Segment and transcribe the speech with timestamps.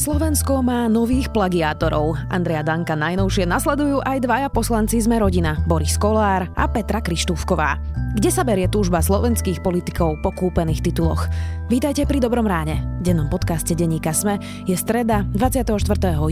[0.00, 2.16] Slovensko má nových plagiátorov.
[2.32, 7.76] Andrea Danka najnovšie nasledujú aj dvaja poslanci sme rodina, Boris Kolár a Petra Krištúvková.
[8.16, 11.28] Kde sa berie túžba slovenských politikov po kúpených tituloch?
[11.68, 12.80] Vítajte pri Dobrom ráne.
[13.04, 15.68] V dennom podcaste Deníka Sme je streda 24.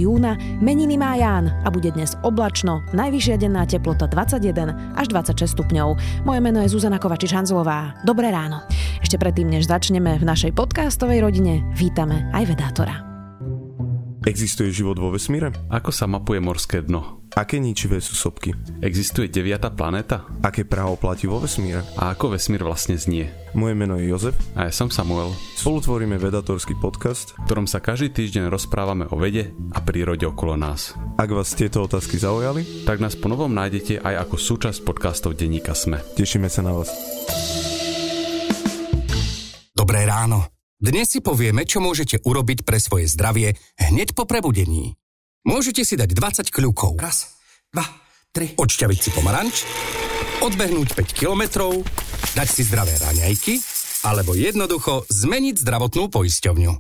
[0.00, 6.24] júna, meniny má Ján a bude dnes oblačno, najvyššia denná teplota 21 až 26 stupňov.
[6.24, 8.00] Moje meno je Zuzana Kovačič-Hanzlová.
[8.00, 8.64] Dobré ráno.
[9.04, 13.07] Ešte predtým, než začneme v našej podcastovej rodine, vítame aj vedátora.
[14.28, 15.56] Existuje život vo vesmíre?
[15.72, 17.24] Ako sa mapuje morské dno?
[17.32, 18.52] Aké ničivé sú sopky?
[18.84, 20.28] Existuje deviata planéta?
[20.44, 21.80] Aké právo platí vo vesmíre?
[21.96, 23.32] A ako vesmír vlastne znie?
[23.56, 24.36] Moje meno je Jozef.
[24.52, 25.32] A ja som Samuel.
[25.56, 30.60] Spolu tvoríme vedatorský podcast, v ktorom sa každý týždeň rozprávame o vede a prírode okolo
[30.60, 30.92] nás.
[31.16, 35.72] Ak vás tieto otázky zaujali, tak nás po novom nájdete aj ako súčasť podcastov Denníka
[35.72, 36.04] Sme.
[36.04, 36.92] Tešíme sa na vás.
[39.72, 40.57] Dobré ráno.
[40.78, 44.94] Dnes si povieme, čo môžete urobiť pre svoje zdravie hneď po prebudení.
[45.42, 47.02] Môžete si dať 20 kľúkov.
[47.02, 47.34] Raz,
[47.74, 47.82] dva,
[48.30, 48.54] tri.
[48.54, 49.66] Odšťaviť si pomaranč,
[50.38, 51.82] odbehnúť 5 kilometrov,
[52.38, 53.58] dať si zdravé raňajky,
[54.06, 56.72] alebo jednoducho zmeniť zdravotnú poisťovňu.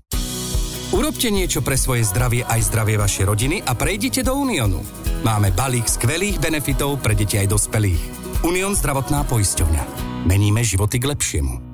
[0.94, 4.78] Urobte niečo pre svoje zdravie aj zdravie vašej rodiny a prejdite do Uniónu.
[5.26, 8.02] Máme balík skvelých benefitov pre deti aj dospelých.
[8.46, 9.84] Unión zdravotná poisťovňa.
[10.22, 11.66] Meníme životy k lepšiemu.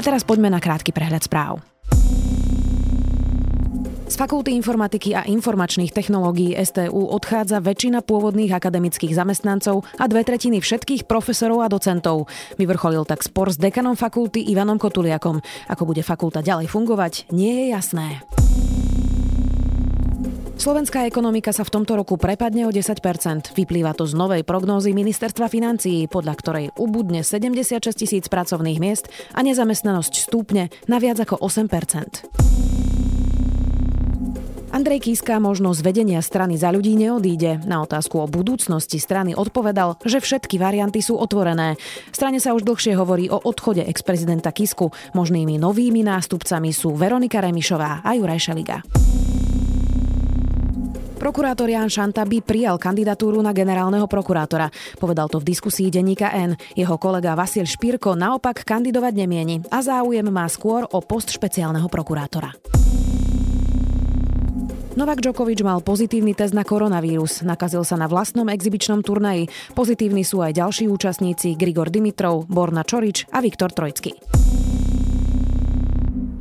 [0.00, 1.60] A teraz poďme na krátky prehľad správ.
[4.08, 10.64] Z Fakulty informatiky a informačných technológií STU odchádza väčšina pôvodných akademických zamestnancov a dve tretiny
[10.64, 12.32] všetkých profesorov a docentov.
[12.56, 15.44] Vyvrcholil tak spor s dekanom fakulty Ivanom Kotuliakom.
[15.68, 18.39] Ako bude fakulta ďalej fungovať, nie je jasné.
[20.60, 25.48] Slovenská ekonomika sa v tomto roku prepadne o 10% Vyplýva to z novej prognózy ministerstva
[25.48, 32.28] financií, podľa ktorej ubudne 76 tisíc pracovných miest a nezamestnanosť stúpne na viac ako 8%
[34.70, 37.64] Andrej Kiska možno z vedenia strany za ľudí neodíde.
[37.64, 41.80] Na otázku o budúcnosti strany odpovedal, že všetky varianty sú otvorené.
[42.12, 44.92] Strane sa už dlhšie hovorí o odchode ex-prezidenta Kisku.
[45.16, 48.78] Možnými novými nástupcami sú Veronika Remišová a Juraj Šeliga.
[51.20, 54.72] Prokurátor Jan Šanta by prijal kandidatúru na generálneho prokurátora.
[54.96, 56.56] Povedal to v diskusii denníka N.
[56.72, 62.56] Jeho kolega Vasil Špírko naopak kandidovať nemieni a záujem má skôr o post špeciálneho prokurátora.
[64.96, 67.44] Novak Djokovic mal pozitívny test na koronavírus.
[67.44, 69.52] Nakazil sa na vlastnom exibičnom turnaji.
[69.76, 74.16] Pozitívni sú aj ďalší účastníci Grigor Dimitrov, Borna Čorič a Viktor Trojcky.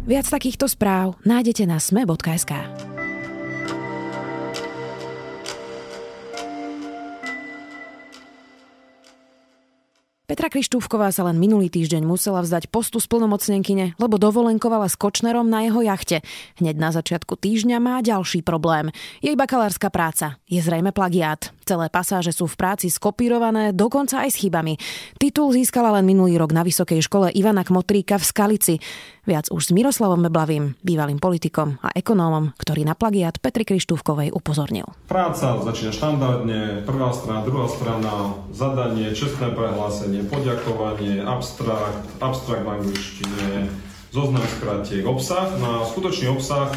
[0.07, 2.88] Viac takýchto správ nájdete na sme.sk.
[10.29, 15.65] Petra Krištúvková sa len minulý týždeň musela vzdať postu splnomocnenkyne, lebo dovolenkovala s Kočnerom na
[15.65, 16.21] jeho jachte.
[16.61, 18.93] Hneď na začiatku týždňa má ďalší problém.
[19.25, 21.49] Jej bakalárska práca je zrejme plagiát.
[21.69, 24.81] Celé pasáže sú v práci skopírované, dokonca aj s chybami.
[25.21, 28.75] Titul získala len minulý rok na Vysokej škole Ivana Kmotríka v Skalici.
[29.29, 34.89] Viac už s Miroslavom Meblavým, bývalým politikom a ekonómom, ktorý na plagiát Petri Krištúvkovej upozornil.
[35.05, 43.69] Práca začína štandardne, prvá strana, druhá strana, zadanie, čestné prehlásenie, poďakovanie, abstrakt, abstrakt v angličtine,
[44.09, 45.53] zoznam skratiek, obsah.
[45.61, 46.73] No a skutočný obsah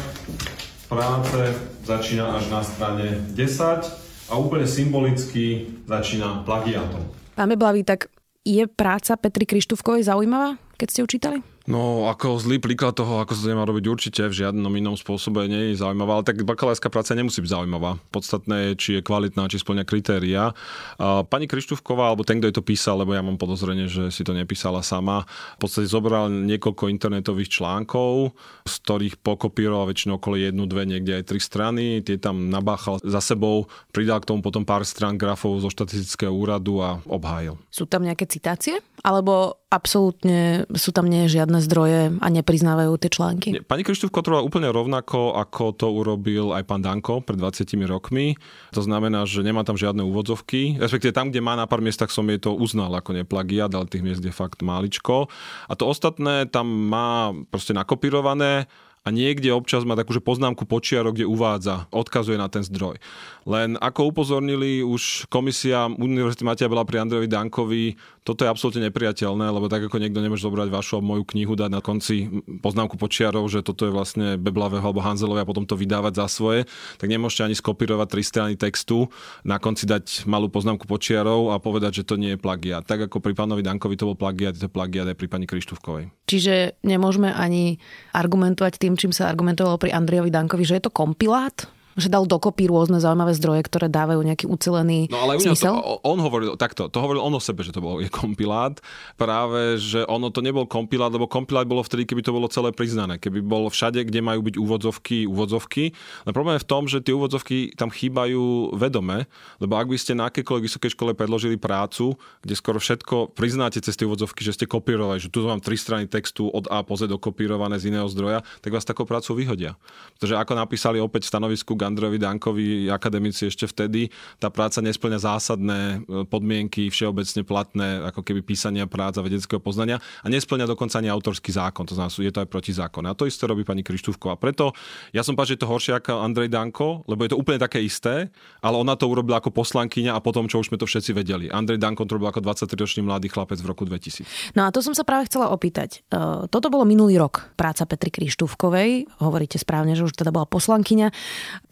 [0.85, 7.03] práce začína až na strane 10 a úplne symbolicky začína plagiatom.
[7.33, 8.07] Pán Beblavý, tak
[8.43, 11.39] je práca Petri Krištúvkovej zaujímavá, keď ste ju čítali?
[11.63, 15.47] No, ako zlý príklad toho, ako sa to nemá robiť určite v žiadnom inom spôsobe
[15.47, 18.03] nie je zaujímavá, ale tak bakalárska práca nemusí byť zaujímavá.
[18.11, 20.51] Podstatné je, či je kvalitná, či splňa kritéria.
[20.99, 24.35] Pani Krištúvková, alebo ten, kto je to písal, lebo ja mám podozrenie, že si to
[24.35, 25.23] nepísala sama,
[25.55, 28.35] v podstate zobral niekoľko internetových článkov,
[28.67, 33.23] z ktorých pokopíroval väčšinou okolo jednu, dve, niekde aj tri strany, tie tam nabáchal za
[33.23, 37.55] sebou, pridal k tomu potom pár strán grafov zo štatistického úradu a obhájil.
[37.71, 38.83] Sú tam nejaké citácie?
[39.03, 43.49] Alebo absolútne sú tam nie žiadne zdroje a nepriznávajú tie články.
[43.65, 48.39] Pani Krištúf Kotrová úplne rovnako, ako to urobil aj pán Danko pred 20 rokmi.
[48.71, 50.79] To znamená, že nemá tam žiadne úvodzovky.
[50.79, 54.05] Respektíve tam, kde má na pár miestach som jej to uznal ako neplagiat, ale tých
[54.05, 55.27] miest je fakt máličko.
[55.67, 58.69] A to ostatné tam má proste nakopírované
[59.03, 63.03] a niekde občas má takú že poznámku počiarok, kde uvádza, odkazuje na ten zdroj.
[63.43, 67.85] Len ako upozornili už komisia Univerzity Matia Bela pri Andrejovi Dankovi,
[68.23, 71.83] toto je absolútne nepriateľné, lebo tak ako niekto nemôže zobrať vašu moju knihu, dať na
[71.83, 72.31] konci
[72.63, 76.63] poznámku počiarov, že toto je vlastne Beblavého alebo Hanzelovej a potom to vydávať za svoje,
[76.95, 79.11] tak nemôžete ani skopírovať tri strany textu,
[79.43, 82.87] na konci dať malú poznámku počiarov a povedať, že to nie je plagiat.
[82.87, 86.07] Tak ako pri pánovi Dankovi to bol plagiat, to plagiat aj pri pani Krištúvkovej.
[86.23, 87.83] Čiže nemôžeme ani
[88.15, 91.67] argumentovať tým, čím sa argumentovalo pri Andrejovi Dankovi, že je to kompilát?
[91.93, 95.77] Že dal dokopy rôzne zaujímavé zdroje, ktoré dávajú nejaký ucelený no, ale smysel?
[95.77, 98.81] To, on hovoril takto, to hovoril on o sebe, že to bol je kompilát.
[99.15, 103.21] Práve, že ono to nebol kompilát, lebo kompilát bolo vtedy, keby to bolo celé priznané.
[103.21, 105.93] Keby bolo všade, kde majú byť úvodzovky, úvodzovky.
[106.25, 109.29] No problém je v tom, že tie úvodzovky tam chýbajú vedome,
[109.61, 113.93] lebo ak by ste na akékoľvek vysokej škole predložili prácu, kde skoro všetko priznáte cez
[113.93, 117.07] tie úvodzovky, že ste kopírovali, že tu mám tri strany textu od A po Z
[117.07, 119.77] dokopírované z iného zdroja, tak vás takou prácu vyhodia.
[120.17, 124.07] Pretože ako napísali opäť v stanovisku Gandrovi Dankovi akademici ešte vtedy,
[124.39, 130.31] tá práca nesplňa zásadné e, podmienky všeobecne platné, ako keby písania práca vedeckého poznania a
[130.31, 133.11] nesplňa dokonca ani autorský zákon, to znamená, je to aj proti zákonu.
[133.11, 134.39] A to isté robí pani Krištúvková.
[134.39, 134.71] Preto
[135.11, 137.83] ja som povedal, že je to horšie ako Andrej Danko, lebo je to úplne také
[137.83, 138.31] isté,
[138.63, 141.45] ale ona to urobila ako poslankyňa a potom, čo už sme to všetci vedeli.
[141.51, 144.55] Andrej Danko to robil ako 23-ročný mladý chlapec v roku 2000.
[144.55, 146.05] No a to som sa práve chcela opýtať.
[146.07, 149.09] E, toto bolo minulý rok, práca Petri Krištúvkovej.
[149.19, 151.11] Hovoríte správne, že už teda bola poslankyňa.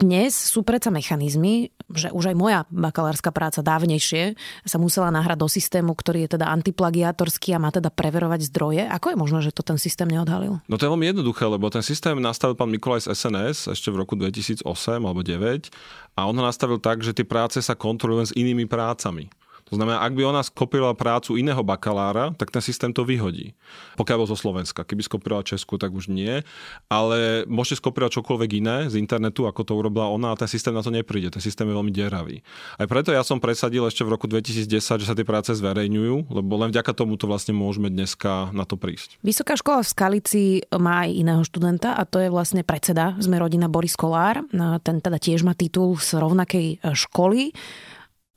[0.02, 4.34] Dnes sú predsa mechanizmy, že už aj moja bakalárska práca dávnejšie
[4.66, 8.82] sa musela nahrať do systému, ktorý je teda antiplagiátorský a má teda preverovať zdroje.
[8.90, 10.58] Ako je možné, že to ten systém neodhalil?
[10.66, 14.02] No to je veľmi jednoduché, lebo ten systém nastavil pán Mikolaj z SNS ešte v
[14.02, 14.66] roku 2008
[15.06, 15.70] alebo 2009
[16.18, 19.30] a on ho nastavil tak, že tie práce sa kontrolujú s inými prácami.
[19.72, 23.56] To znamená, ak by ona skopírovala prácu iného bakalára, tak ten systém to vyhodí.
[23.96, 24.84] Pokiaľ bol zo Slovenska.
[24.84, 26.44] Keby skopírovala Česku, tak už nie.
[26.92, 30.84] Ale môžete skopírovať čokoľvek iné z internetu, ako to urobila ona, a ten systém na
[30.84, 31.32] to nepríde.
[31.32, 32.44] Ten systém je veľmi deravý.
[32.76, 36.54] Aj preto ja som presadil ešte v roku 2010, že sa tie práce zverejňujú, lebo
[36.60, 39.24] len vďaka tomu to vlastne môžeme dneska na to prísť.
[39.24, 40.44] Vysoká škola v Skalici
[40.76, 44.44] má aj iného študenta a to je vlastne predseda sme rodina Boris Kolár.
[44.84, 47.56] Ten teda tiež má titul z rovnakej školy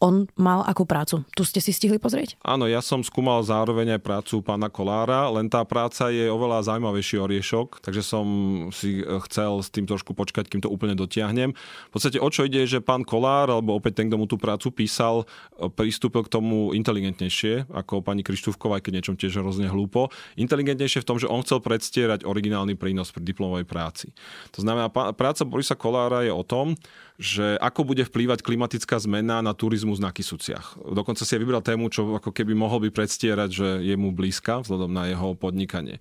[0.05, 1.25] on mal akú prácu?
[1.33, 2.37] Tu ste si stihli pozrieť?
[2.45, 7.17] Áno, ja som skúmal zároveň aj prácu pána Kolára, len tá práca je oveľa zaujímavejší
[7.25, 8.27] oriešok, takže som
[8.69, 11.57] si chcel s tým trošku počkať, kým to úplne dotiahnem.
[11.57, 14.69] V podstate o čo ide, že pán Kolár, alebo opäť ten, kto mu tú prácu
[14.69, 15.25] písal,
[15.73, 20.13] pristúpil k tomu inteligentnejšie, ako pani Krištúvková, keď niečom tiež hrozne hlúpo.
[20.37, 24.13] Inteligentnejšie v tom, že on chcel predstierať originálny prínos pri diplomovej práci.
[24.53, 26.77] To znamená, práca Borisa Kolára je o tom,
[27.15, 30.81] že ako bude vplývať klimatická zmena na turizmus na Kisuciach.
[30.95, 34.63] Dokonca si aj vybral tému, čo ako keby mohol by predstierať, že je mu blízka
[34.63, 35.99] vzhľadom na jeho podnikanie.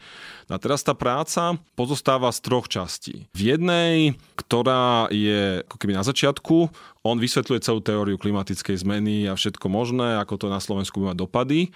[0.48, 3.28] No a teraz tá práca pozostáva z troch častí.
[3.34, 6.72] V jednej, ktorá je ako keby na začiatku,
[7.04, 11.74] on vysvetľuje celú teóriu klimatickej zmeny a všetko možné, ako to na Slovensku má dopady.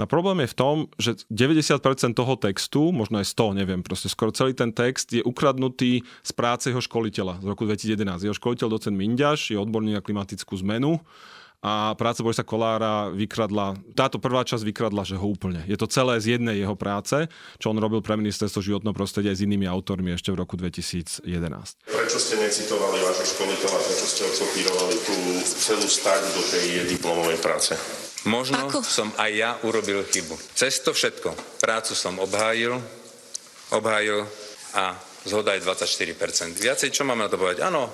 [0.00, 4.32] No problém je v tom, že 90% toho textu, možno aj 100, neviem, proste skoro
[4.32, 8.24] celý ten text je ukradnutý z práce jeho školiteľa z roku 2011.
[8.24, 11.04] Jeho školiteľ docent Minďaš je odborný na klimatickú zmenu
[11.60, 15.60] a práca Borisa Kolára vykradla, táto prvá časť vykradla, že ho úplne.
[15.68, 17.28] Je to celé z jednej jeho práce,
[17.60, 21.20] čo on robil pre ministerstvo životného prostredia aj s inými autormi ešte v roku 2011.
[21.84, 26.66] Prečo ste necitovali vášho školiteľa, prečo ste okopírovali tú celú stať do tej
[26.96, 27.76] diplomovej práce?
[28.24, 28.80] Možno Ako?
[28.84, 30.36] som aj ja urobil chybu.
[30.56, 31.60] Cez to všetko.
[31.60, 32.76] Prácu som obhájil,
[33.72, 34.24] obhájil
[34.76, 36.56] a zhoda je 24%.
[36.56, 37.64] Viacej, čo mám na to povedať?
[37.64, 37.88] Áno,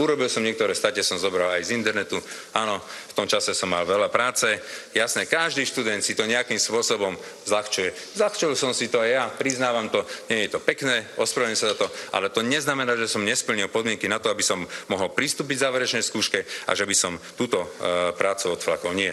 [0.00, 2.16] Urobil som niektoré state, som zobral aj z internetu.
[2.56, 4.48] Áno, v tom čase som mal veľa práce.
[4.96, 7.12] Jasné, každý študent si to nejakým spôsobom
[7.44, 7.92] zľahčuje.
[8.16, 10.00] Zľahčil som si to aj ja, priznávam to.
[10.32, 11.86] Nie je to pekné, ospravedlňujem sa za to,
[12.16, 16.40] ale to neznamená, že som nesplnil podmienky na to, aby som mohol pristúpiť záverečnej skúške
[16.40, 17.68] a že by som túto e,
[18.16, 18.96] prácu odflakol.
[18.96, 19.12] Nie.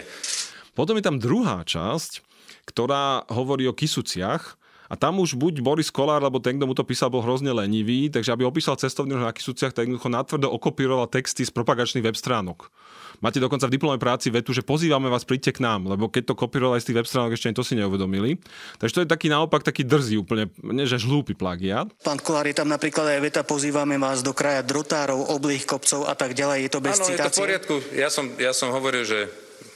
[0.72, 2.24] Potom je tam druhá časť,
[2.64, 4.59] ktorá hovorí o Kisuciach,
[4.90, 8.10] a tam už buď Boris Kolár, alebo ten, kto mu to písal, bol hrozne lenivý,
[8.10, 12.18] takže aby opísal cestovný ruch na Kisuciach, tak jednoducho natvrdo okopíroval texty z propagačných web
[12.18, 12.74] stránok.
[13.20, 16.34] Máte dokonca v diplomovej práci vetu, že pozývame vás, príďte k nám, lebo keď to
[16.34, 18.40] kopíroval aj z tých web stránok, ešte ani to si neuvedomili.
[18.80, 21.92] Takže to je taký naopak taký drzý úplne, nie že žlúpy plagiat.
[22.00, 26.16] Pán Kolár, je tam napríklad aj veta, pozývame vás do kraja drotárov, oblých kopcov a
[26.16, 26.66] tak ďalej.
[26.66, 27.20] Je to bez áno, citácie?
[27.20, 27.74] je to v poriadku.
[27.92, 29.28] Ja som, ja som hovoril, že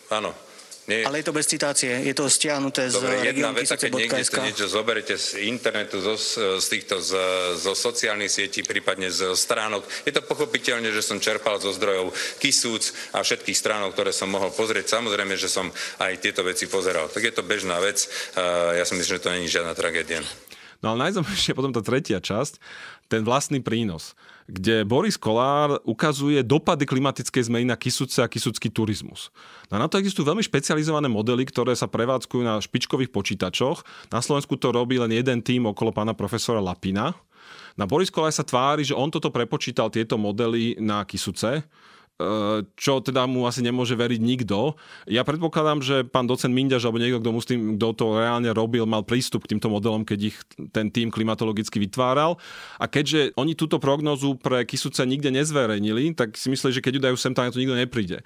[0.08, 0.32] áno,
[0.88, 1.00] nie.
[1.04, 4.40] Ale je to bez citácie, je to stiahnuté z Dobre, jedna vec, keď niekde si
[4.40, 6.16] niečo zoberete z internetu, zo,
[6.60, 7.12] z týchto, z,
[7.56, 12.92] zo sociálnych sietí, prípadne z stránok, je to pochopiteľne, že som čerpal zo zdrojov Kisúc
[13.16, 15.00] a všetkých stránok, ktoré som mohol pozrieť.
[15.00, 17.08] Samozrejme, že som aj tieto veci pozeral.
[17.08, 18.04] Tak je to bežná vec.
[18.76, 20.20] Ja si myslím, že to není žiadna tragédia.
[20.84, 22.60] No ale najzaujímavejšia potom tá tretia časť,
[23.08, 24.12] ten vlastný prínos,
[24.44, 29.32] kde Boris Kolár ukazuje dopady klimatickej zmeny na Kisuce a kisucký turizmus.
[29.72, 33.80] No na to existujú veľmi špecializované modely, ktoré sa prevádzkujú na špičkových počítačoch.
[34.12, 37.16] Na Slovensku to robí len jeden tým okolo pána profesora Lapina.
[37.80, 41.64] Na Boris Kolár sa tvári, že on toto prepočítal tieto modely na Kisuce
[42.78, 44.78] čo teda mu asi nemôže veriť nikto.
[45.10, 48.46] Ja predpokladám, že pán docent Minďaž alebo niekto, kto, mu s tým, kto to reálne
[48.54, 50.36] robil, mal prístup k týmto modelom, keď ich
[50.70, 52.38] ten tým klimatologicky vytváral.
[52.78, 57.00] A keďže oni túto prognozu pre Kisuce nikde nezverejnili, tak si mysleli, že keď ju
[57.10, 58.22] dajú sem, tak to nikto nepríde.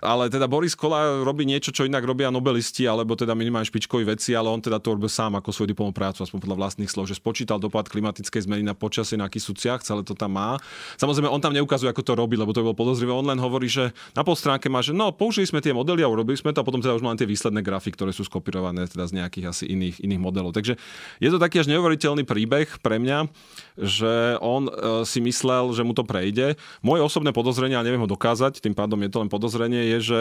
[0.00, 4.32] Ale teda Boris Kola robí niečo, čo inak robia nobelisti, alebo teda minimálne špičkoví veci,
[4.32, 7.20] ale on teda to robil sám ako svoju diplomovú prácu, aspoň podľa vlastných slov, že
[7.20, 10.56] spočítal dopad klimatickej zmeny na počasie na Kisuciach, celé to tam má.
[10.96, 13.12] Samozrejme, on tam neukazuje, ako to robí, lebo to bolo podozrivé.
[13.12, 16.40] On len hovorí, že na polstránke má, že no, použili sme tie modely a urobili
[16.40, 19.20] sme to a potom teda už máme tie výsledné grafy, ktoré sú skopirované teda z
[19.20, 20.56] nejakých asi iných, iných modelov.
[20.56, 20.80] Takže
[21.20, 23.28] je to taký až neuveriteľný príbeh pre mňa,
[23.76, 24.72] že on e,
[25.04, 26.56] si myslel, že mu to prejde.
[26.80, 30.20] Moje osobné podozrenie, a neviem ho dokázať, tým pádom je to len podozrenie, je, že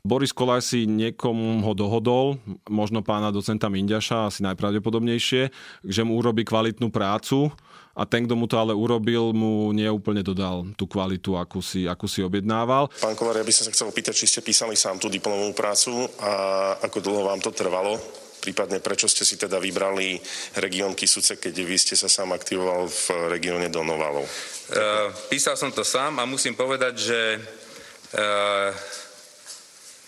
[0.00, 5.42] Boris Kolár si niekomu ho dohodol, možno pána docenta Mindiaša, asi najpravdepodobnejšie,
[5.84, 7.52] že mu urobí kvalitnú prácu
[7.92, 12.08] a ten, kto mu to ale urobil, mu neúplne dodal tú kvalitu, akú si, akú
[12.08, 12.88] si objednával.
[13.02, 16.08] Pán Kolár, ja by som sa chcel opýtať, či ste písali sám tú diplomovú prácu
[16.22, 16.32] a
[16.80, 18.00] ako dlho vám to trvalo?
[18.40, 20.16] Prípadne prečo ste si teda vybrali
[20.64, 23.04] región Kisuce, keď vy ste sa sám aktivoval v
[23.36, 24.24] regióne Donovalov?
[24.24, 28.72] Uh, písal som to sám a musím povedať, že uh,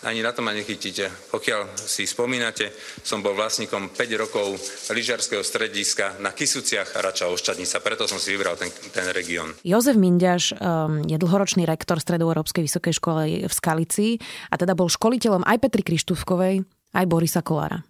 [0.03, 1.31] ani na to ma nechytíte.
[1.31, 4.55] Pokiaľ si spomínate, som bol vlastníkom 5 rokov
[4.91, 9.55] lyžiarského strediska na Kisuciach a Rača Oščadnica, preto som si vybral ten, ten región.
[9.63, 14.19] Jozef Minďaš um, je dlhoročný rektor Stredoeurópskej vysokej školy v Skalici
[14.51, 17.81] a teda bol školiteľom aj Petri Krištúvkovej, aj Borisa Kolára.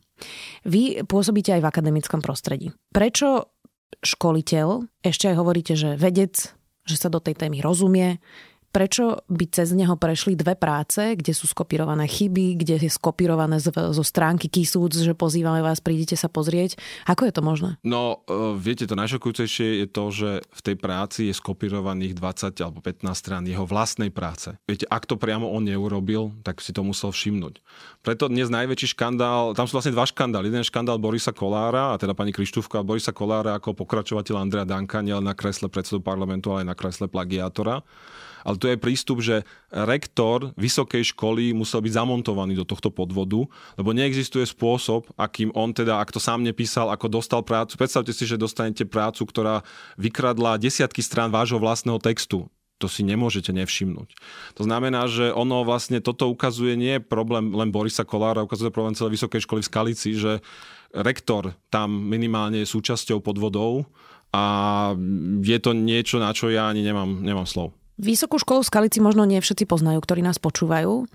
[0.64, 2.72] Vy pôsobíte aj v akademickom prostredí.
[2.94, 3.52] Prečo
[4.00, 6.54] školiteľ, ešte aj hovoríte, že vedec,
[6.84, 8.20] že sa do tej témy rozumie,
[8.74, 13.70] prečo by cez neho prešli dve práce, kde sú skopírované chyby, kde je skopírované z,
[13.70, 16.82] zo stránky Kisúc, že pozývame vás, prídite sa pozrieť.
[17.06, 17.78] Ako je to možné?
[17.86, 22.82] No, e, viete, to najšokujúcejšie je to, že v tej práci je skopírovaných 20 alebo
[22.82, 24.58] 15 strán jeho vlastnej práce.
[24.66, 27.62] Viete, ak to priamo on neurobil, tak si to musel všimnúť.
[28.02, 30.50] Preto dnes najväčší škandál, tam sú vlastne dva škandály.
[30.50, 35.06] Jeden škandál Borisa Kolára, a teda pani Krištúvka a Borisa Kolára ako pokračovateľ Andrea Danka,
[35.06, 37.86] nielen na kresle predsedu parlamentu, ale aj na kresle plagiátora
[38.44, 43.48] ale to je prístup, že rektor vysokej školy musel byť zamontovaný do tohto podvodu,
[43.80, 47.80] lebo neexistuje spôsob, akým on teda, ak to sám nepísal, ako dostal prácu.
[47.80, 49.64] Predstavte si, že dostanete prácu, ktorá
[49.98, 52.46] vykradla desiatky strán vášho vlastného textu
[52.82, 54.12] to si nemôžete nevšimnúť.
[54.60, 58.92] To znamená, že ono vlastne toto ukazuje nie je problém len Borisa Kolára, ukazuje problém
[58.92, 60.44] celej vysokej školy v Skalici, že
[60.92, 63.88] rektor tam minimálne je súčasťou podvodov
[64.36, 64.44] a
[65.40, 67.72] je to niečo, na čo ja ani nemám, nemám slov.
[68.02, 71.06] Vysokú školu v Skalici možno nie všetci poznajú, ktorí nás počúvajú.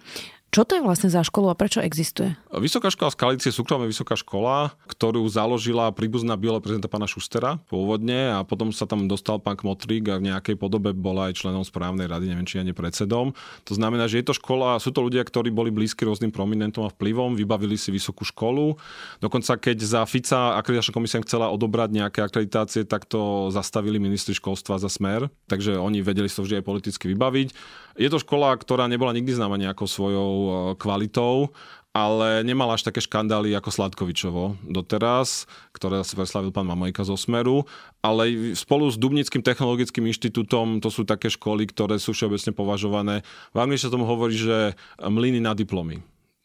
[0.49, 2.33] Čo to je vlastne za školu a prečo existuje?
[2.49, 7.61] Vysoká škola v Skalici je súkromná vysoká škola, ktorú založila príbuzná biela prezidenta pána Šustera
[7.69, 11.69] pôvodne a potom sa tam dostal pán Kmotrík a v nejakej podobe bola aj členom
[11.69, 13.37] správnej rady, neviem či ani predsedom.
[13.69, 16.93] To znamená, že je to škola, sú to ľudia, ktorí boli blízki rôznym prominentom a
[16.97, 18.81] vplyvom, vybavili si vysokú školu.
[19.21, 24.81] Dokonca keď za Fica akreditačná komisia chcela odobrať nejaké akreditácie, tak to zastavili ministri školstva
[24.81, 27.52] za smer, takže oni vedeli to vždy aj politicky vybaviť.
[27.99, 31.50] Je to škola, ktorá nebola nikdy známa nejakou svojou e, kvalitou,
[31.90, 37.67] ale nemala až také škandály ako Sladkovičovo doteraz, ktoré sa preslavil pán Mamojka zo Smeru,
[37.99, 43.26] ale spolu s Dubnickým technologickým inštitútom to sú také školy, ktoré sú všeobecne považované.
[43.50, 45.99] V sa tomu hovorí, že mlyny na diplomy.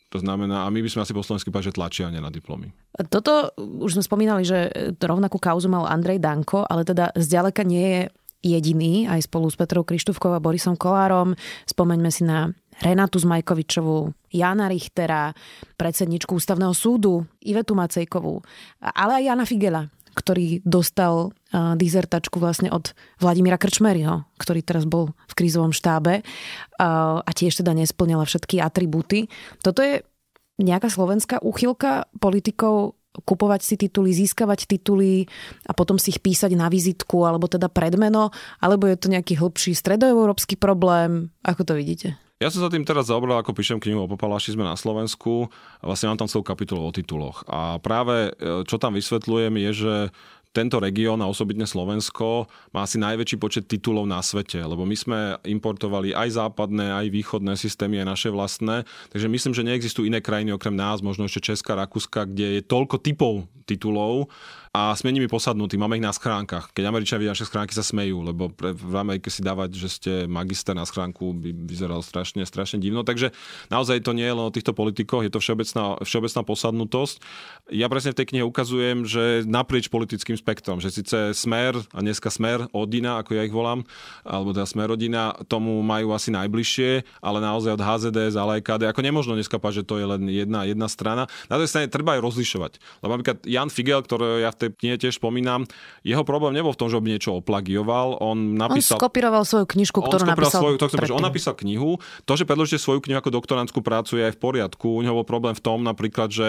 [0.10, 2.70] To znamená, a my by sme asi po slovensky povedali, že tlačia, na diplomy.
[3.10, 4.70] Toto už sme spomínali, že
[5.02, 8.02] rovnakú kauzu mal Andrej Danko, ale teda zďaleka nie je
[8.44, 11.34] jediný, aj spolu s Petrou Krištúvkou a Borisom Kolárom.
[11.64, 12.52] Spomeňme si na
[12.84, 15.32] Renatu Zmajkovičovú, Jana Richtera,
[15.80, 18.44] predsedničku ústavného súdu, Ivetu Macejkovú,
[18.82, 19.84] ale aj Jana Figela,
[20.14, 27.22] ktorý dostal uh, dizertačku vlastne od Vladimíra Krčmeryho, ktorý teraz bol v krízovom štábe uh,
[27.22, 29.30] a tiež teda nesplňala všetky atribúty.
[29.62, 30.06] Toto je
[30.62, 35.29] nejaká slovenská úchylka politikov kupovať si tituly, získavať tituly
[35.70, 39.77] a potom si ich písať na vizitku alebo teda predmeno, alebo je to nejaký hlbší
[39.77, 41.29] stredoeurópsky problém?
[41.46, 42.17] Ako to vidíte?
[42.41, 45.48] Ja som sa tým teraz zaobral, ako píšem knihu o popalašizme na Slovensku.
[45.79, 47.48] Vlastne mám tam celú kapitolu o tituloch.
[47.48, 49.96] A práve e, čo tam vysvetľujem je, že
[50.54, 55.20] tento región a osobitne Slovensko má asi najväčší počet titulov na svete, lebo my sme
[55.42, 58.86] importovali aj západné, aj východné systémy, aj naše vlastné.
[59.10, 63.02] Takže myslím, že neexistujú iné krajiny okrem nás, možno ešte Česká, Rakúska, kde je toľko
[63.02, 64.30] typov titulov,
[64.74, 66.74] a sme nimi posadnutí, máme ich na schránkach.
[66.74, 70.12] Keď Američania vidia naše schránky, sa smejú, lebo pre, v Amerike si dávať, že ste
[70.25, 73.06] magister na schránku, by vyzeral strašne, strašne divno.
[73.06, 73.38] Takže
[73.70, 77.15] naozaj to nie je len o týchto politikoch, je to všeobecná, všeobecná posadnutosť.
[77.70, 82.34] Ja presne v tej knihe ukazujem, že naprieč politickým spektrom, že síce Smer a dneska
[82.34, 83.86] Smer, Odina, ako ja ich volám,
[84.25, 89.06] alebo teda Smer Odina, tomu majú asi najbližšie, ale naozaj od HZD, ale aj ako
[89.06, 91.30] nemožno dneska povedať, že to je len jedna, jedna strana.
[91.46, 93.06] Na tej strane treba aj rozlišovať.
[93.06, 95.67] Lebo napríklad Jan Figel, ktorý ja v tej knihe tiež spomínam,
[96.08, 98.24] jeho problém nebol v tom, že by niečo oplagioval.
[98.24, 98.96] On napísal...
[98.96, 102.00] On skopíroval svoju knižku, ktorú on napísal svoju, to chcem, On napísal knihu.
[102.24, 104.88] To, že predložíte svoju knihu ako doktorantskú prácu je aj v poriadku.
[104.96, 106.48] U neho bol problém v tom napríklad, že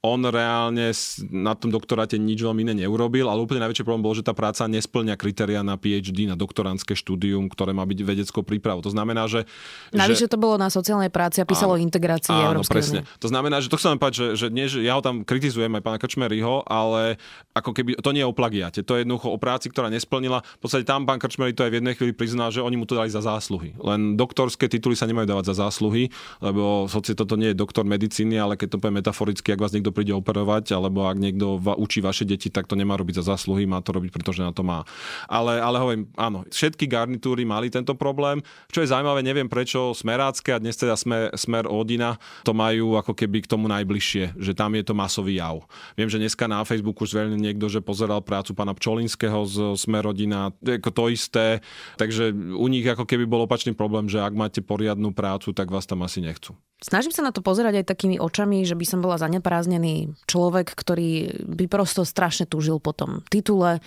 [0.00, 0.94] on reálne
[1.34, 4.64] na tom doktoráte nič veľmi iné neurobil, ale úplne najväčší problém bol, že tá práca
[4.70, 8.84] nesplňa kritéria na PhD, na doktorantské štúdium, ktoré má byť vedeckou prípravou.
[8.86, 9.48] To znamená, že...
[9.90, 10.32] Navyše že...
[10.32, 13.02] to bolo na sociálnej práci a písalo áno, integrácii áno, presne.
[13.02, 13.18] Unie.
[13.18, 15.82] To znamená, že to chcem povedať, že, že, nie, že ja ho tam kritizujem aj
[15.82, 17.18] pána Kačmeryho, ale
[17.56, 20.44] ako keby to nie je o plagiate, to je jednoducho o práci, ktorá nesplnila.
[20.60, 22.92] V podstate tam pán Krčmery to aj v jednej chvíli priznal, že oni mu to
[22.92, 23.72] dali za zásluhy.
[23.80, 26.12] Len doktorské tituly sa nemajú dávať za zásluhy,
[26.44, 29.96] lebo hoci toto nie je doktor medicíny, ale keď to poviem metaforicky, ak vás niekto
[29.96, 33.64] príde operovať, alebo ak niekto va, učí vaše deti, tak to nemá robiť za zásluhy,
[33.64, 34.84] má to robiť, pretože na to má.
[35.24, 38.44] Ale, ale hovorím, áno, všetky garnitúry mali tento problém.
[38.68, 43.16] Čo je zaujímavé, neviem prečo smerácké a dnes teda smer, smer Odina to majú ako
[43.16, 45.64] keby k tomu najbližšie, že tam je to masový jav.
[45.96, 50.50] Viem, že dneska na Facebooku už zverejnil niekto, že pozeral prácu pána Pčolinského z Smerodina,
[50.58, 51.62] ako to isté.
[51.94, 55.86] Takže u nich ako keby bol opačný problém, že ak máte poriadnu prácu, tak vás
[55.86, 56.58] tam asi nechcú.
[56.82, 61.40] Snažím sa na to pozerať aj takými očami, že by som bola zanepráznený človek, ktorý
[61.46, 63.80] by prosto strašne túžil po tom titule.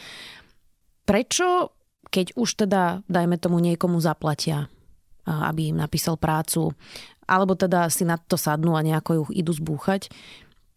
[1.05, 1.75] Prečo,
[2.09, 4.71] keď už teda, dajme tomu, niekomu zaplatia,
[5.29, 6.73] aby im napísal prácu,
[7.29, 10.09] alebo teda si na to sadnú a nejako ju idú zbúchať,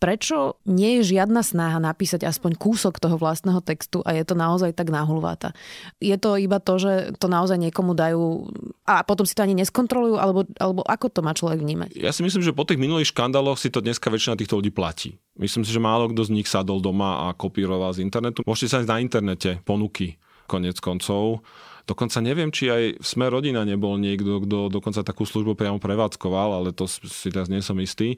[0.03, 4.75] prečo nie je žiadna snaha napísať aspoň kúsok toho vlastného textu a je to naozaj
[4.75, 5.55] tak náhulváta.
[6.03, 8.51] Je to iba to, že to naozaj niekomu dajú
[8.83, 11.95] a potom si to ani neskontrolujú, alebo, alebo ako to má človek vnímať?
[11.95, 15.23] Ja si myslím, že po tých minulých škandáloch si to dneska väčšina týchto ľudí platí.
[15.39, 18.43] Myslím si, že málo kto z nich sadol doma a kopíroval z internetu.
[18.43, 20.19] Môžete sa na internete ponuky
[20.51, 21.47] konec koncov
[21.83, 26.63] Dokonca neviem, či aj v Sme rodina nebol niekto, kto dokonca takú službu priamo prevádzkoval,
[26.63, 28.17] ale to si teraz nie som istý.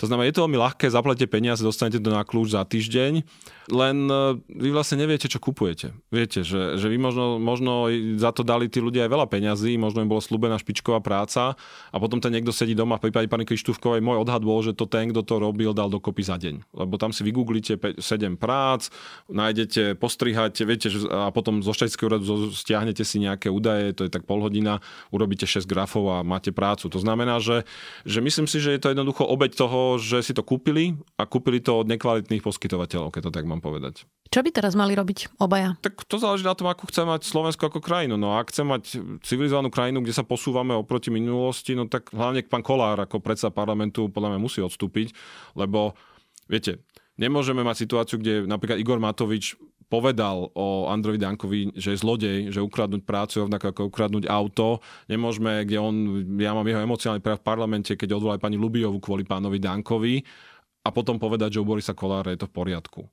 [0.00, 3.22] To znamená, je to veľmi ľahké, zaplatíte peniaze, dostanete to na kľúč za týždeň,
[3.70, 5.94] len e, vy vlastne neviete, čo kupujete.
[6.10, 10.02] Viete, že, že vy možno, možno za to dali tí ľudia aj veľa peňazí, možno
[10.02, 11.54] im bola slúbená špičková práca
[11.92, 14.88] a potom ten niekto sedí doma, v prípade pani Krištúvkovej, môj odhad bol, že to
[14.88, 16.74] ten, kto to robil, dal dokopy za deň.
[16.74, 18.88] Lebo tam si vygooglite 7 prác,
[19.30, 24.10] nájdete, postrihate, viete, a potom zo štatického úradu stiahnete dáte si nejaké údaje, to je
[24.14, 24.78] tak pol hodina,
[25.10, 26.86] urobíte 6 grafov a máte prácu.
[26.86, 27.66] To znamená, že,
[28.06, 31.58] že myslím si, že je to jednoducho obeď toho, že si to kúpili a kúpili
[31.58, 34.06] to od nekvalitných poskytovateľov, keď to tak mám povedať.
[34.30, 35.74] Čo by teraz mali robiť obaja?
[35.82, 38.14] Tak to záleží na tom, ako chce mať Slovensko ako krajinu.
[38.14, 38.82] No a ak chce mať
[39.26, 44.08] civilizovanú krajinu, kde sa posúvame oproti minulosti, no tak hlavne pán Kolár ako predsa parlamentu
[44.08, 45.12] podľa mňa musí odstúpiť,
[45.52, 45.92] lebo
[46.48, 46.80] viete,
[47.20, 49.58] nemôžeme mať situáciu, kde napríklad Igor Matovič
[49.92, 54.80] povedal o Androvi Dankovi, že je zlodej, že ukradnúť prácu rovnako ako ukradnúť auto.
[55.12, 55.94] Nemôžeme, kde on,
[56.40, 60.24] ja mám jeho emocionálny prejav v parlamente, keď odvolal pani Lubiovu kvôli pánovi Dankovi
[60.80, 63.04] a potom povedať, že u Borisa Kolára je to v poriadku.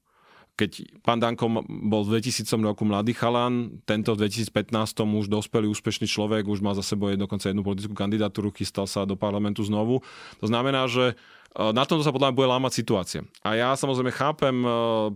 [0.55, 4.71] Keď pán Danko bol v 2000 roku mladý chalan, tento v 2015
[5.03, 9.19] už dospelý úspešný človek, už má za sebou dokonca jednu politickú kandidatúru, chystal sa do
[9.19, 9.99] parlamentu znovu.
[10.39, 11.19] To znamená, že
[11.57, 13.21] na tomto sa podľa mňa bude lámať situácia.
[13.41, 14.55] A ja samozrejme chápem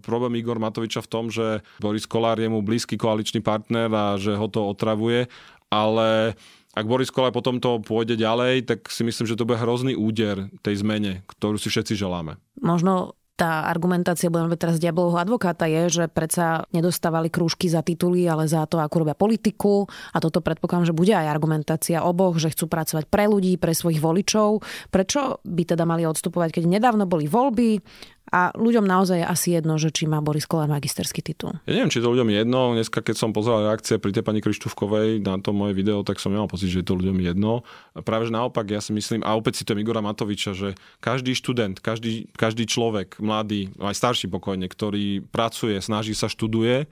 [0.02, 4.34] problém Igor Matoviča v tom, že Boris Kolár je mu blízky koaličný partner a že
[4.34, 5.30] ho to otravuje,
[5.70, 6.34] ale
[6.74, 10.50] ak Boris Kolár potom to pôjde ďalej, tak si myslím, že to bude hrozný úder
[10.66, 12.42] tej zmene, ktorú si všetci želáme.
[12.66, 13.14] Možno
[13.44, 18.64] tá argumentácia, budem teraz diablovho advokáta, je, že predsa nedostávali krúžky za tituly, ale za
[18.64, 19.84] to, ako robia politiku.
[20.16, 24.00] A toto predpokladám, že bude aj argumentácia oboch, že chcú pracovať pre ľudí, pre svojich
[24.00, 24.64] voličov.
[24.88, 27.84] Prečo by teda mali odstupovať, keď nedávno boli voľby,
[28.32, 31.60] a ľuďom naozaj je asi jedno, že či má Boris Kolár magisterský titul.
[31.68, 32.72] Ja neviem, či to ľuďom jedno.
[32.74, 36.32] Dneska, keď som pozeral reakcie pri tej pani Krištúvkovej na to moje video, tak som
[36.34, 37.68] nemal pocit, že je to ľuďom jedno.
[37.94, 41.36] A práve že naopak, ja si myslím, a opäť si to Igora Matoviča, že každý
[41.38, 46.90] študent, každý, každý človek, mladý, aj starší pokojne, ktorý pracuje, snaží sa, študuje,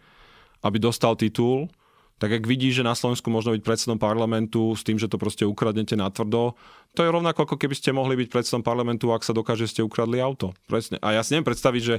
[0.62, 1.74] aby dostal titul,
[2.22, 5.42] tak ak vidí, že na Slovensku možno byť predsedom parlamentu s tým, že to proste
[5.42, 6.54] ukradnete na tvrdo,
[6.94, 10.22] to je rovnako ako keby ste mohli byť predsedom parlamentu, ak sa dokáže, ste ukradli
[10.22, 10.54] auto.
[10.70, 11.02] Presne.
[11.02, 11.96] A ja si neviem predstaviť, že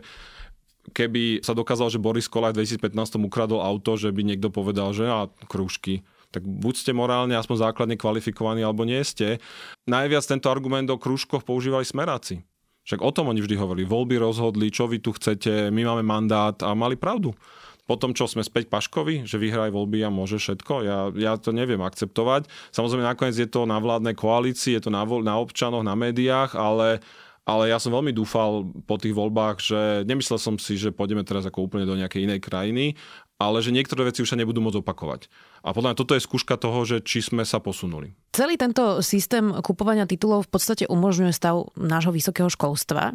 [0.94, 5.10] keby sa dokázalo, že Boris Kolár v 2015 ukradol auto, že by niekto povedal, že
[5.10, 9.42] a krúžky, tak buď ste morálne aspoň základne kvalifikovaní, alebo nie ste.
[9.90, 12.46] Najviac tento argument o krúžkoch používali smeráci.
[12.86, 13.90] Však o tom oni vždy hovorili.
[13.90, 17.34] Voľby rozhodli, čo vy tu chcete, my máme mandát a mali pravdu
[17.84, 21.82] potom, čo sme späť Paškovi, že vyhraj voľby a môže všetko, ja, ja to neviem
[21.82, 22.46] akceptovať.
[22.70, 27.02] Samozrejme, nakoniec je to na vládnej koalícii, je to na, na občanoch, na médiách, ale
[27.42, 31.42] ale ja som veľmi dúfal po tých voľbách, že nemyslel som si, že pôjdeme teraz
[31.42, 32.94] ako úplne do nejakej inej krajiny,
[33.42, 35.26] ale že niektoré veci už sa nebudú môcť opakovať.
[35.62, 38.14] A podľa mňa toto je skúška toho, že či sme sa posunuli.
[38.34, 43.14] Celý tento systém kupovania titulov v podstate umožňuje stav nášho vysokého školstva.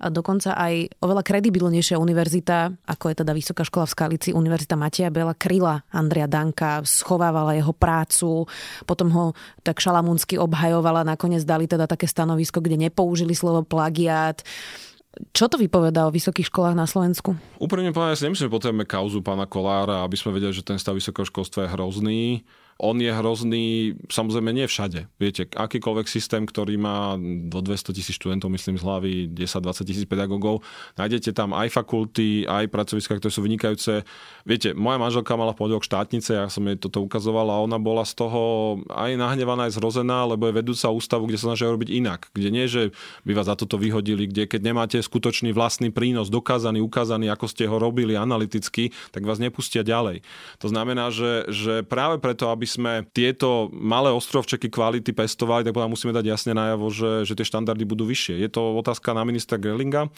[0.00, 5.10] A dokonca aj oveľa kredibilnejšia univerzita, ako je teda Vysoká škola v Skalici, Univerzita Mateja
[5.12, 8.46] Bela, kryla Andrea Danka, schovávala jeho prácu,
[8.88, 9.24] potom ho
[9.60, 14.40] tak šalamúnsky obhajovala, nakoniec dali teda také stanovisko, kde nepoužili slovo plagiát.
[15.36, 17.36] Čo to vypovedá o vysokých školách na Slovensku?
[17.60, 20.96] Úprimne povedané, si nemyslím, že potrebujeme kauzu pána Kolára, aby sme vedeli, že ten stav
[20.96, 22.22] vysokého školstva je hrozný
[22.82, 25.06] on je hrozný, samozrejme nie všade.
[25.22, 27.14] Viete, akýkoľvek systém, ktorý má
[27.46, 30.66] do 200 tisíc študentov, myslím z hlavy 10-20 tisíc pedagógov,
[30.98, 34.02] nájdete tam aj fakulty, aj pracoviska, ktoré sú vynikajúce.
[34.42, 38.02] Viete, moja manželka mala v pondelok štátnice, ja som jej toto ukazoval a ona bola
[38.02, 38.42] z toho
[38.90, 42.34] aj nahnevaná, aj zrozená, lebo je vedúca ústavu, kde sa snažia robiť inak.
[42.34, 42.90] Kde nie, že
[43.22, 47.70] by vás za toto vyhodili, kde keď nemáte skutočný vlastný prínos, dokázaný, ukázaný, ako ste
[47.70, 50.26] ho robili analyticky, tak vás nepustia ďalej.
[50.58, 55.92] To znamená, že, že práve preto, aby sme tieto malé ostrovčeky kvality pestovali, tak potom
[55.92, 58.40] musíme dať jasne najavo, že, že tie štandardy budú vyššie.
[58.40, 60.08] Je to otázka na ministra Gerlinga.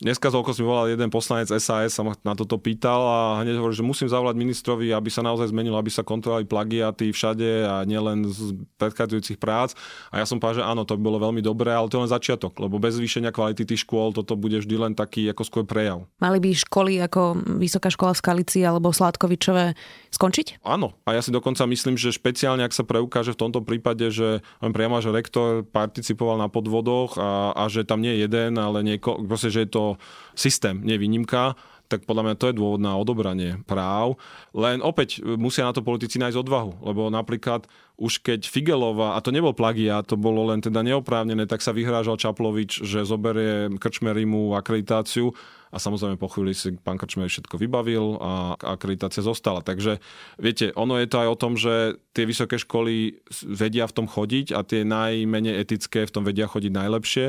[0.00, 3.76] Dneska z mi volal jeden poslanec SAS, sa ma na toto pýtal a hneď hovorí,
[3.76, 8.24] že musím zavolať ministrovi, aby sa naozaj zmenilo, aby sa kontrolovali plagiaty všade a nielen
[8.24, 9.76] z predchádzajúcich prác.
[10.08, 12.14] A ja som povedal, že áno, to by bolo veľmi dobré, ale to je len
[12.16, 16.08] začiatok, lebo bez zvýšenia kvality tých škôl toto bude vždy len taký ako skôr prejav.
[16.16, 19.76] Mali by školy ako Vysoká škola v Skalici alebo Sládkovičové
[20.16, 20.64] skončiť?
[20.64, 24.44] Áno, a ja si dokonca myslím, že špeciálne, ak sa preukáže v tomto prípade, že
[24.60, 28.84] len priamo, že rektor participoval na podvodoch a, a že tam nie je jeden, ale
[28.84, 29.84] nieko, proste, že je to
[30.36, 31.56] systém, nie výnimka,
[31.90, 34.14] tak podľa mňa to je dôvod na odobranie práv.
[34.54, 37.66] Len opäť musia na to politici nájsť odvahu, lebo napríklad
[37.98, 42.16] už keď Figelová, a to nebol plagia, to bolo len teda neoprávnené, tak sa vyhrážal
[42.16, 45.34] Čaplovič, že zoberie Krčmerimu akreditáciu
[45.70, 49.62] a samozrejme po chvíli si pán Krčmer všetko vybavil a akreditácia zostala.
[49.62, 50.02] Takže
[50.36, 54.50] viete, ono je to aj o tom, že tie vysoké školy vedia v tom chodiť
[54.50, 57.26] a tie najmenej etické v tom vedia chodiť najlepšie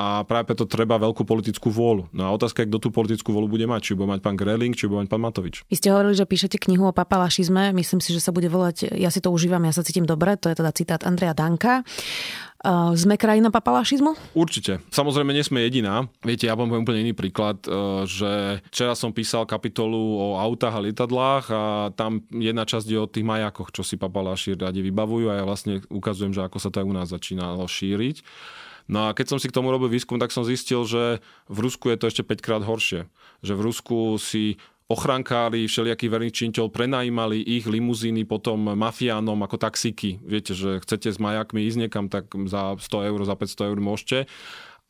[0.00, 2.08] a práve preto treba veľkú politickú vôľu.
[2.16, 3.92] No a otázka je, kto tú politickú vôľu bude mať.
[3.92, 5.68] Či bude mať pán Greling, či bude mať pán Matovič.
[5.68, 7.76] Vy ste hovorili, že píšete knihu o papalašizme.
[7.76, 10.40] Myslím si, že sa bude volať Ja si to užívam, ja sa cítim dobre.
[10.40, 11.84] To je teda citát Andrea Danka.
[12.92, 14.36] Sme krajina papalašizmu?
[14.36, 14.84] Určite.
[14.92, 16.04] Samozrejme, nie sme jediná.
[16.20, 20.76] Viete, ja vám poviem úplne iný príklad, e, že včera som písal kapitolu o autách
[20.76, 21.62] a lietadlách a
[21.96, 25.80] tam jedna časť je o tých majakoch, čo si papalaši radi vybavujú a ja vlastne
[25.88, 28.20] ukazujem, že ako sa to aj u nás začínalo šíriť.
[28.90, 31.94] No a keď som si k tomu robil výskum, tak som zistil, že v Rusku
[31.94, 33.06] je to ešte 5 krát horšie.
[33.46, 34.58] Že v Rusku si
[34.90, 40.18] ochrankári, všelijakí verejných činiteľ prenajímali ich limuzíny potom mafiánom ako taxíky.
[40.26, 44.18] Viete, že chcete s majakmi ísť niekam, tak za 100 eur, za 500 eur môžete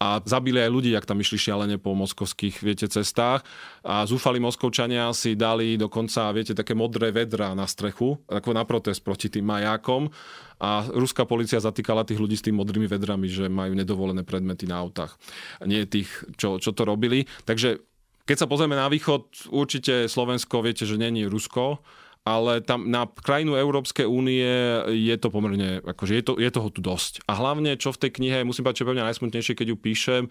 [0.00, 3.44] a zabili aj ľudí, ak tam išli šialene po moskovských, viete, cestách.
[3.84, 9.04] A zúfali moskovčania si dali dokonca, viete, také modré vedra na strechu, ako na protest
[9.04, 10.08] proti tým majákom.
[10.56, 14.80] A ruská policia zatýkala tých ľudí s tými modrými vedrami, že majú nedovolené predmety na
[14.80, 15.20] autách.
[15.68, 16.08] Nie tých,
[16.40, 17.28] čo, čo to robili.
[17.44, 17.84] Takže
[18.24, 21.84] keď sa pozrieme na východ, určite Slovensko, viete, že není Rusko,
[22.30, 24.46] ale tam na krajinu Európskej únie
[24.86, 27.26] je to pomerne, akože je, to, je toho tu dosť.
[27.26, 29.76] A hlavne, čo v tej knihe, musím povedať, čo je pre mňa najsmutnejšie, keď ju
[29.76, 30.22] píšem,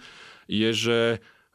[0.48, 1.00] je, že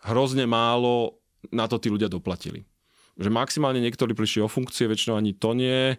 [0.05, 1.17] hrozne málo
[1.49, 2.69] na to tí ľudia doplatili.
[3.17, 5.97] Že maximálne niektorí prišli o funkcie, väčšinou ani to nie,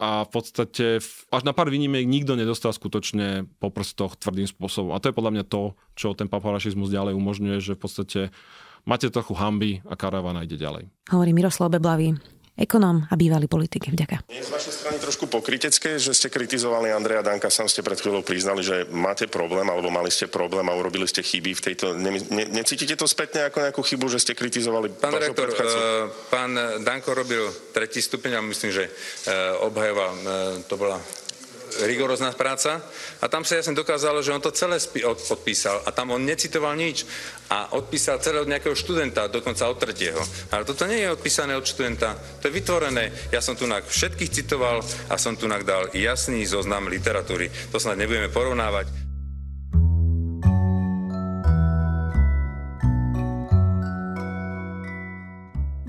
[0.00, 4.96] a v podstate až na pár výnimiek nikto nedostal skutočne po prstoch tvrdým spôsobom.
[4.96, 8.20] A to je podľa mňa to, čo ten paparašizmus ďalej umožňuje, že v podstate
[8.88, 10.88] máte trochu hamby a karavana ide ďalej.
[11.12, 12.16] Hovorí Miroslav Beblavý
[12.56, 13.88] ekonóm a bývalý politik.
[13.88, 14.28] Vďaka.
[14.28, 18.20] Je z vašej strany trošku pokrytecké, že ste kritizovali Andreja Danka, sám ste pred chvíľou
[18.20, 21.96] priznali, že máte problém, alebo mali ste problém a urobili ste chyby v tejto...
[21.96, 26.52] Ne, ne, necítite to spätne ako nejakú chybu, že ste kritizovali Pán rektor, uh, pán
[26.84, 30.16] Danko robil tretí stupeň a myslím, že uh, obhajova, uh,
[30.68, 31.00] to bola
[31.84, 32.84] rigorózna práca
[33.20, 37.04] a tam sa jasne dokázalo, že on to celé odpísal a tam on necitoval nič
[37.48, 40.20] a odpísal celé od nejakého študenta, dokonca od tretieho.
[40.52, 43.32] Ale toto nie je odpísané od študenta, to je vytvorené.
[43.32, 47.52] Ja som tu všetkých citoval a som tu dal jasný zoznam literatúry.
[47.72, 49.01] To snad nebudeme porovnávať.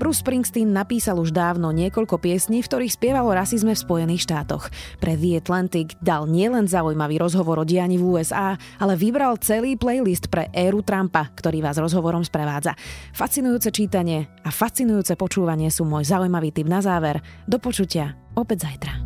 [0.04, 4.68] Bruce Springsteen napísal už dávno niekoľko piesní, v ktorých spieval o rasizme v Spojených štátoch.
[5.00, 10.28] Pre The Atlantic dal nielen zaujímavý rozhovor o dianí v USA, ale vybral celý playlist
[10.28, 12.76] pre éru Trumpa, ktorý vás rozhovorom sprevádza.
[13.16, 17.24] Fascinujúce čítanie a fascinujúce počúvanie sú môj zaujímavý tip na záver.
[17.48, 19.00] Do počutia opäť zajtra.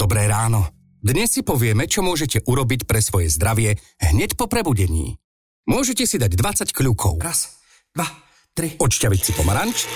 [0.00, 0.77] Dobré ráno.
[0.98, 5.14] Dnes si povieme, čo môžete urobiť pre svoje zdravie hneď po prebudení.
[5.70, 7.22] Môžete si dať 20 kľukov.
[7.22, 7.54] Raz,
[7.94, 8.08] dva,
[8.50, 8.74] tri.
[8.74, 9.86] Odšťaviť si pomaranč,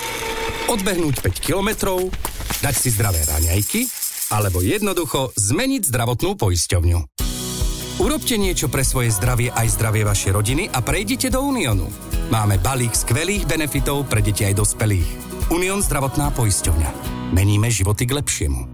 [0.71, 2.07] odbehnúť 5 kilometrov,
[2.63, 3.83] dať si zdravé raňajky,
[4.31, 6.99] alebo jednoducho zmeniť zdravotnú poisťovňu.
[7.99, 11.91] Urobte niečo pre svoje zdravie aj zdravie vašej rodiny a prejdite do Uniónu.
[12.31, 15.09] Máme balík skvelých benefitov pre deti aj dospelých.
[15.51, 16.89] Unión zdravotná poisťovňa.
[17.35, 18.72] Meníme životy k lepšiemu.